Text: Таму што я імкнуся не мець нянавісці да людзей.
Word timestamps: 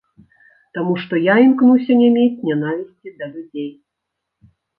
Таму 0.77 0.93
што 1.03 1.19
я 1.23 1.35
імкнуся 1.47 1.97
не 2.01 2.07
мець 2.15 2.41
нянавісці 2.49 3.15
да 3.21 3.25
людзей. 3.37 3.71